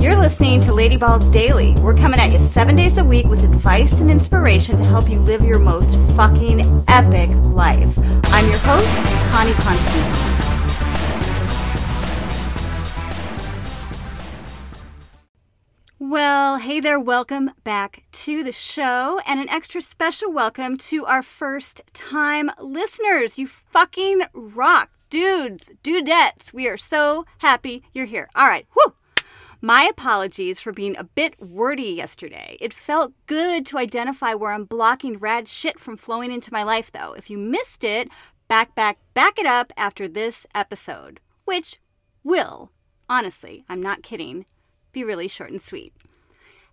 You're 0.00 0.16
listening 0.16 0.62
to 0.62 0.72
Lady 0.72 0.96
Balls 0.96 1.28
Daily. 1.28 1.74
We're 1.84 1.94
coming 1.94 2.20
at 2.20 2.32
you 2.32 2.38
seven 2.38 2.74
days 2.74 2.96
a 2.96 3.04
week 3.04 3.26
with 3.26 3.44
advice 3.44 4.00
and 4.00 4.10
inspiration 4.10 4.78
to 4.78 4.82
help 4.82 5.10
you 5.10 5.20
live 5.20 5.42
your 5.42 5.58
most 5.58 5.94
fucking 6.16 6.62
epic 6.88 7.28
life. 7.52 7.98
I'm 8.32 8.48
your 8.48 8.58
host, 8.60 8.88
Connie 9.30 9.52
Constantine. 9.52 10.30
Well, 15.98 16.56
hey 16.56 16.80
there, 16.80 16.98
welcome 16.98 17.50
back 17.62 18.04
to 18.12 18.42
the 18.42 18.52
show, 18.52 19.20
and 19.26 19.38
an 19.38 19.50
extra 19.50 19.82
special 19.82 20.32
welcome 20.32 20.78
to 20.78 21.04
our 21.04 21.22
first 21.22 21.82
time 21.92 22.50
listeners. 22.58 23.38
You 23.38 23.46
fucking 23.46 24.22
rock, 24.32 24.88
dudes, 25.10 25.70
dudettes. 25.84 26.54
We 26.54 26.68
are 26.68 26.78
so 26.78 27.26
happy 27.40 27.82
you're 27.92 28.06
here. 28.06 28.30
All 28.34 28.48
right, 28.48 28.66
whoo! 28.74 28.94
My 29.62 29.84
apologies 29.84 30.58
for 30.58 30.72
being 30.72 30.96
a 30.96 31.04
bit 31.04 31.38
wordy 31.38 31.90
yesterday. 31.92 32.56
It 32.60 32.72
felt 32.72 33.12
good 33.26 33.66
to 33.66 33.76
identify 33.76 34.32
where 34.32 34.52
I'm 34.52 34.64
blocking 34.64 35.18
rad 35.18 35.46
shit 35.48 35.78
from 35.78 35.98
flowing 35.98 36.32
into 36.32 36.52
my 36.52 36.62
life, 36.62 36.90
though. 36.90 37.12
If 37.12 37.28
you 37.28 37.36
missed 37.36 37.84
it, 37.84 38.08
back, 38.48 38.74
back, 38.74 38.96
back 39.12 39.38
it 39.38 39.44
up 39.44 39.70
after 39.76 40.08
this 40.08 40.46
episode, 40.54 41.20
which 41.44 41.78
will, 42.24 42.70
honestly, 43.06 43.62
I'm 43.68 43.82
not 43.82 44.02
kidding, 44.02 44.46
be 44.92 45.04
really 45.04 45.28
short 45.28 45.50
and 45.50 45.60
sweet. 45.60 45.92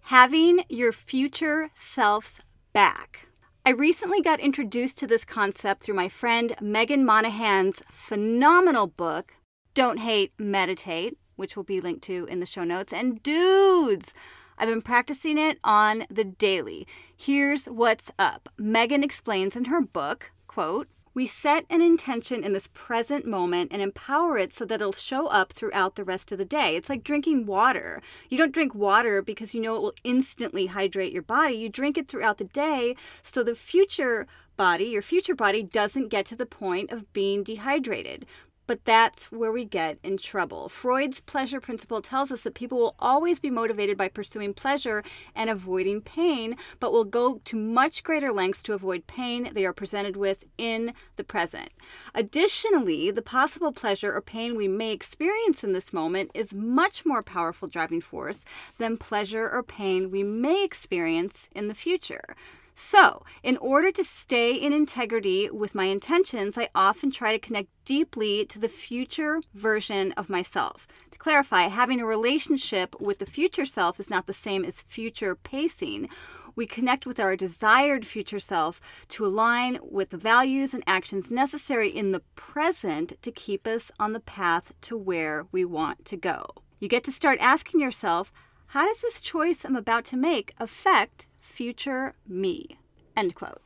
Having 0.04 0.64
your 0.70 0.94
future 0.94 1.72
selves 1.76 2.40
back. 2.72 3.28
I 3.66 3.72
recently 3.72 4.22
got 4.22 4.40
introduced 4.40 4.98
to 5.00 5.08
this 5.08 5.26
concept 5.26 5.84
through 5.84 5.96
my 5.96 6.08
friend 6.08 6.56
Megan 6.62 7.04
Monahan's 7.04 7.84
phenomenal 7.92 8.88
book, 8.88 9.34
Don't 9.74 10.00
Hate, 10.00 10.32
Meditate, 10.40 11.18
which 11.38 11.56
will 11.56 11.64
be 11.64 11.80
linked 11.80 12.04
to 12.04 12.26
in 12.26 12.42
the 12.42 12.46
show 12.46 12.66
notes. 12.66 12.92
And 12.92 13.24
dudes, 13.24 14.14
I've 14.58 14.68
been 14.68 14.82
practicing 14.82 15.38
it 15.38 15.60
on 15.64 16.06
the 16.10 16.26
daily. 16.26 16.86
Here's 17.16 17.68
what's 17.68 18.12
up. 18.20 18.50
Megan 18.58 19.04
explains 19.04 19.56
in 19.56 19.66
her 19.66 19.82
book, 19.82 20.32
quote, 20.48 20.88
we 21.18 21.26
set 21.26 21.66
an 21.72 21.82
intention 21.82 22.44
in 22.44 22.54
this 22.54 22.70
present 22.76 23.26
moment 23.26 23.72
and 23.72 23.82
empower 23.82 24.38
it 24.38 24.54
so 24.54 24.66
that 24.66 24.76
it'll 24.76 24.94
show 24.94 25.26
up 25.26 25.52
throughout 25.52 25.96
the 25.96 26.04
rest 26.04 26.32
of 26.32 26.38
the 26.38 26.46
day. 26.46 26.76
It's 26.76 26.90
like 26.90 27.04
drinking 27.04 27.48
water. 27.48 28.04
You 28.30 28.38
don't 28.38 28.54
drink 28.54 28.76
water 28.76 29.24
because 29.24 29.56
you 29.56 29.60
know 29.60 29.76
it 29.76 29.82
will 29.82 29.96
instantly 30.04 30.68
hydrate 30.68 31.12
your 31.12 31.24
body. 31.24 31.56
You 31.56 31.70
drink 31.70 31.98
it 31.98 32.08
throughout 32.08 32.38
the 32.38 32.44
day 32.44 32.96
so 33.24 33.42
the 33.42 33.56
future 33.56 34.28
body, 34.58 34.86
your 34.86 35.02
future 35.02 35.34
body, 35.34 35.64
doesn't 35.64 36.10
get 36.10 36.28
to 36.28 36.36
the 36.36 36.46
point 36.46 36.92
of 36.92 37.12
being 37.14 37.42
dehydrated. 37.42 38.28
But 38.68 38.84
that's 38.84 39.32
where 39.32 39.52
we 39.52 39.64
get 39.64 39.98
in 40.04 40.18
trouble. 40.18 40.68
Freud's 40.68 41.22
pleasure 41.22 41.62
principle 41.62 42.02
tells 42.02 42.32
us 42.32 42.42
that 42.42 42.54
people 42.54 42.78
will 42.78 42.96
always 43.00 43.40
be 43.40 43.50
motivated 43.50 43.98
by 43.98 44.10
pursuing 44.10 44.54
pleasure 44.54 45.04
and 45.34 45.50
avoiding 45.50 46.02
pain, 46.02 46.58
but 46.82 46.92
will 46.92 47.06
go 47.06 47.40
to 47.46 47.56
much 47.56 48.04
greater 48.04 48.32
lengths 48.32 48.62
to 48.64 48.74
avoid 48.74 49.08
pain 49.08 49.50
they 49.54 49.66
are 49.66 49.74
presented 49.74 50.18
with 50.18 50.44
in 50.58 50.94
the 51.16 51.24
present. 51.24 51.70
Additionally, 52.14 53.10
the 53.10 53.22
possible 53.22 53.72
pleasure 53.72 54.14
or 54.14 54.22
pain 54.22 54.56
we 54.58 54.68
may 54.68 54.92
experience 54.92 55.64
in 55.64 55.72
this 55.72 55.94
moment 55.94 56.30
is 56.34 56.54
much 56.54 57.06
more 57.06 57.24
powerful 57.24 57.70
driving 57.70 58.02
force 58.02 58.44
than 58.78 58.98
pleasure 58.98 59.50
or 59.50 59.64
pain 59.64 60.12
we 60.12 60.24
may 60.24 60.64
experience 60.64 61.50
in 61.56 61.70
the 61.70 61.74
future. 61.74 62.36
So, 62.80 63.24
in 63.42 63.58
order 63.58 63.92
to 63.92 64.04
stay 64.04 64.54
in 64.54 64.72
integrity 64.72 65.50
with 65.50 65.74
my 65.74 65.86
intentions, 65.86 66.60
I 66.60 66.70
often 66.76 67.10
try 67.10 67.32
to 67.32 67.40
connect 67.40 67.70
deeply 67.86 68.46
to 68.46 68.60
the 68.60 68.70
future 68.70 69.42
version 69.56 70.12
of 70.12 70.30
myself. 70.30 70.88
To 71.10 71.18
clarify, 71.18 71.64
having 71.70 72.00
a 72.00 72.06
relationship 72.06 72.96
with 73.02 73.18
the 73.18 73.26
future 73.26 73.66
self 73.66 74.00
is 74.00 74.12
not 74.12 74.28
the 74.28 74.32
same 74.32 74.64
as 74.64 74.84
future 74.84 75.34
pacing. 75.34 76.08
We 76.56 76.68
connect 76.68 77.08
with 77.08 77.20
our 77.20 77.36
desired 77.36 78.06
future 78.06 78.38
self 78.38 78.80
to 79.10 79.26
align 79.26 79.80
with 79.82 80.12
the 80.12 80.18
values 80.18 80.76
and 80.76 80.84
actions 80.86 81.32
necessary 81.32 81.90
in 81.90 82.12
the 82.12 82.22
present 82.36 83.20
to 83.24 83.32
keep 83.32 83.66
us 83.66 83.92
on 84.00 84.12
the 84.12 84.20
path 84.20 84.72
to 84.82 84.96
where 84.96 85.48
we 85.52 85.66
want 85.66 86.06
to 86.06 86.16
go. 86.16 86.46
You 86.80 86.90
get 86.90 87.04
to 87.06 87.12
start 87.12 87.40
asking 87.42 87.82
yourself, 87.82 88.32
how 88.68 88.86
does 88.86 89.02
this 89.02 89.20
choice 89.20 89.66
I'm 89.66 89.76
about 89.76 90.06
to 90.06 90.16
make 90.16 90.54
affect 90.60 91.26
future 91.58 92.14
me. 92.28 92.78
End 93.16 93.34
quote. 93.34 93.64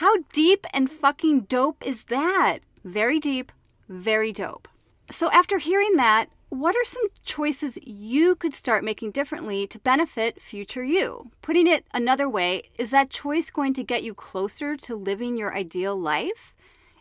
How 0.00 0.18
deep 0.32 0.64
and 0.72 0.88
fucking 0.88 1.40
dope 1.40 1.84
is 1.84 2.04
that? 2.04 2.60
Very 2.84 3.18
deep, 3.18 3.50
very 3.88 4.30
dope. 4.30 4.68
So, 5.10 5.28
after 5.32 5.58
hearing 5.58 5.96
that, 5.96 6.26
what 6.50 6.76
are 6.76 6.84
some 6.84 7.08
choices 7.24 7.78
you 7.82 8.36
could 8.36 8.54
start 8.54 8.84
making 8.84 9.10
differently 9.10 9.66
to 9.66 9.80
benefit 9.80 10.40
future 10.40 10.84
you? 10.84 11.32
Putting 11.42 11.66
it 11.66 11.84
another 11.92 12.28
way, 12.28 12.62
is 12.78 12.92
that 12.92 13.10
choice 13.10 13.50
going 13.50 13.74
to 13.74 13.82
get 13.82 14.04
you 14.04 14.14
closer 14.14 14.76
to 14.76 14.94
living 14.94 15.36
your 15.36 15.52
ideal 15.56 15.98
life? 15.98 16.54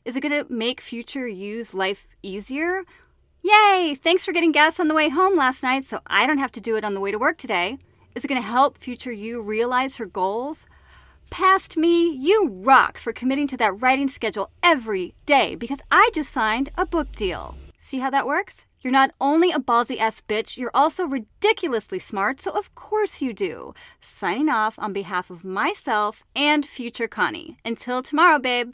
Is 0.05 0.15
it 0.15 0.21
going 0.21 0.43
to 0.43 0.51
make 0.51 0.81
future 0.81 1.27
you's 1.27 1.75
life 1.75 2.07
easier? 2.23 2.83
Yay! 3.43 3.95
Thanks 3.95 4.25
for 4.25 4.31
getting 4.31 4.51
gas 4.51 4.79
on 4.79 4.87
the 4.87 4.95
way 4.95 5.09
home 5.09 5.35
last 5.35 5.61
night 5.61 5.85
so 5.85 5.99
I 6.07 6.25
don't 6.25 6.39
have 6.39 6.53
to 6.53 6.61
do 6.61 6.77
it 6.77 6.83
on 6.83 6.95
the 6.95 6.99
way 6.99 7.11
to 7.11 7.19
work 7.19 7.37
today. 7.37 7.77
Is 8.15 8.23
it 8.23 8.29
going 8.29 8.41
to 8.41 8.47
help 8.47 8.77
future 8.77 9.11
you 9.11 9.41
realize 9.41 9.97
her 9.97 10.05
goals? 10.05 10.65
Past 11.29 11.75
me, 11.75 12.09
you 12.09 12.47
rock 12.49 12.97
for 12.97 13.11
committing 13.11 13.45
to 13.47 13.57
that 13.57 13.81
writing 13.81 14.07
schedule 14.07 14.51
every 14.63 15.15
day 15.25 15.55
because 15.55 15.79
I 15.91 16.09
just 16.13 16.31
signed 16.31 16.69
a 16.77 16.85
book 16.85 17.11
deal. 17.11 17.57
See 17.77 17.99
how 17.99 18.09
that 18.11 18.25
works? 18.25 18.65
You're 18.79 18.93
not 18.93 19.11
only 19.19 19.51
a 19.51 19.59
ballsy 19.59 19.99
ass 19.99 20.21
bitch, 20.25 20.57
you're 20.57 20.71
also 20.73 21.05
ridiculously 21.05 21.99
smart, 21.99 22.39
so 22.39 22.51
of 22.51 22.73
course 22.73 23.21
you 23.21 23.33
do. 23.33 23.73
Signing 23.99 24.47
off 24.47 24.79
on 24.79 24.93
behalf 24.93 25.29
of 25.29 25.43
myself 25.43 26.23
and 26.33 26.65
future 26.65 27.09
Connie. 27.09 27.57
Until 27.65 28.01
tomorrow, 28.01 28.39
babe. 28.39 28.73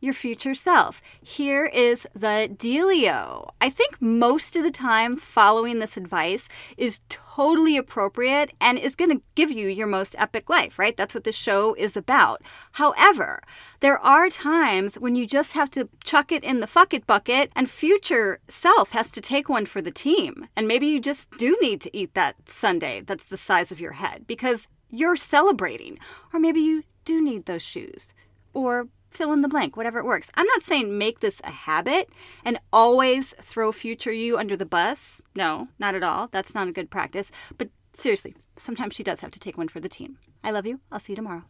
your 0.00 0.14
future 0.14 0.54
self. 0.54 1.02
Here 1.22 1.66
is 1.66 2.06
the 2.14 2.50
dealio. 2.54 3.50
I 3.60 3.70
think 3.70 4.00
most 4.00 4.56
of 4.56 4.62
the 4.62 4.70
time 4.70 5.16
following 5.16 5.78
this 5.78 5.96
advice 5.96 6.48
is 6.76 7.00
totally 7.08 7.76
appropriate 7.76 8.52
and 8.60 8.78
is 8.78 8.96
going 8.96 9.10
to 9.10 9.24
give 9.34 9.50
you 9.50 9.68
your 9.68 9.86
most 9.86 10.14
epic 10.18 10.48
life, 10.48 10.78
right? 10.78 10.96
That's 10.96 11.14
what 11.14 11.24
the 11.24 11.32
show 11.32 11.74
is 11.74 11.96
about. 11.96 12.42
However, 12.72 13.42
there 13.80 13.98
are 13.98 14.28
times 14.28 14.98
when 14.98 15.14
you 15.14 15.26
just 15.26 15.52
have 15.52 15.70
to 15.72 15.88
chuck 16.04 16.32
it 16.32 16.44
in 16.44 16.60
the 16.60 16.66
fuck 16.66 16.94
it 16.94 17.06
bucket 17.06 17.50
and 17.54 17.70
future 17.70 18.40
self 18.48 18.90
has 18.90 19.10
to 19.12 19.20
take 19.20 19.48
one 19.48 19.66
for 19.66 19.82
the 19.82 19.90
team. 19.90 20.48
And 20.56 20.68
maybe 20.68 20.86
you 20.86 21.00
just 21.00 21.30
do 21.38 21.56
need 21.60 21.80
to 21.82 21.96
eat 21.96 22.14
that 22.14 22.36
sundae 22.48 23.00
that's 23.00 23.26
the 23.26 23.36
size 23.36 23.72
of 23.72 23.80
your 23.80 23.92
head 23.92 24.24
because 24.26 24.68
you're 24.90 25.16
celebrating. 25.16 25.98
Or 26.32 26.40
maybe 26.40 26.60
you 26.60 26.84
do 27.04 27.20
need 27.20 27.46
those 27.46 27.62
shoes. 27.62 28.14
Or 28.54 28.88
fill 29.10 29.32
in 29.32 29.42
the 29.42 29.48
blank, 29.48 29.76
whatever 29.76 29.98
it 29.98 30.04
works. 30.04 30.30
I'm 30.34 30.46
not 30.46 30.62
saying 30.62 30.96
make 30.96 31.20
this 31.20 31.40
a 31.44 31.50
habit 31.50 32.10
and 32.44 32.58
always 32.72 33.34
throw 33.40 33.72
future 33.72 34.12
you 34.12 34.38
under 34.38 34.56
the 34.56 34.66
bus. 34.66 35.22
No, 35.34 35.68
not 35.78 35.94
at 35.94 36.02
all. 36.02 36.28
That's 36.30 36.54
not 36.54 36.68
a 36.68 36.72
good 36.72 36.90
practice. 36.90 37.30
But 37.56 37.70
seriously, 37.92 38.34
sometimes 38.56 38.94
she 38.94 39.02
does 39.02 39.20
have 39.20 39.30
to 39.32 39.40
take 39.40 39.58
one 39.58 39.68
for 39.68 39.80
the 39.80 39.88
team. 39.88 40.18
I 40.42 40.50
love 40.50 40.66
you. 40.66 40.80
I'll 40.92 41.00
see 41.00 41.12
you 41.12 41.16
tomorrow. 41.16 41.44